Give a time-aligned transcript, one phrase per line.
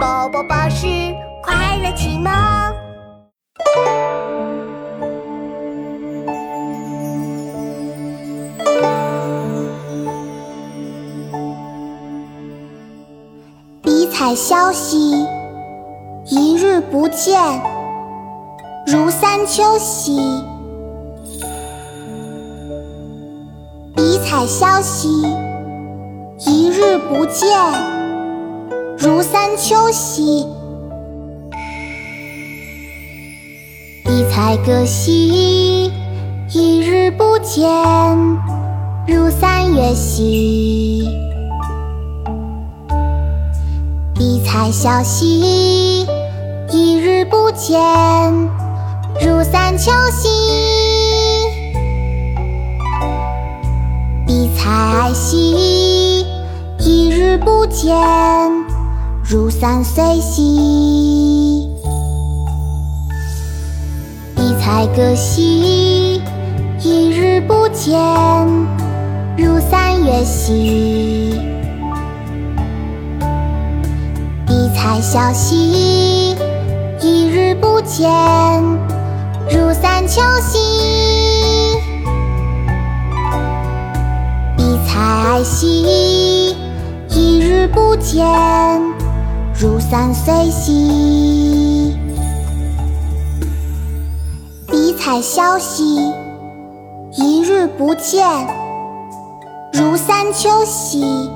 [0.00, 0.86] 宝宝巴士
[1.42, 2.32] 快乐启蒙。
[13.82, 15.26] 笔彩消息，
[16.24, 17.38] 一日不见，
[18.86, 20.42] 如三秋兮。
[23.94, 25.10] 笔彩消息，
[26.46, 27.50] 一日不见，
[29.02, 30.46] 如三秋兮。
[34.04, 35.90] 笔彩歌兮，
[36.52, 37.66] 一日不见，
[39.06, 41.08] 如三月兮。
[44.18, 46.06] 一采萧兮，
[46.70, 47.80] 一日不见，
[49.22, 50.28] 如三秋兮。
[54.26, 56.26] 一采艾兮，
[56.78, 57.96] 一日不见，
[59.30, 61.70] 如三岁兮。
[64.34, 66.20] 笔彩歌兮，
[66.80, 67.96] 一日不见，
[69.38, 71.40] 如三月兮。
[74.48, 76.34] 笔彩消息，
[77.00, 78.10] 一日不见，
[79.48, 80.58] 如三秋兮。
[84.56, 86.56] 笔彩哀兮，
[87.10, 88.26] 一日不见，
[89.60, 91.94] 如三岁兮。
[94.66, 95.98] 笔彩消息，
[97.12, 98.26] 一日不见，
[99.74, 101.30] 如三秋兮。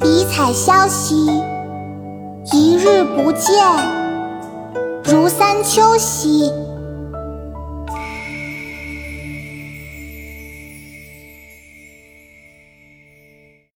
[0.00, 1.26] 笔彩消息，
[2.50, 3.52] 一日不见，
[5.04, 6.50] 如三秋兮。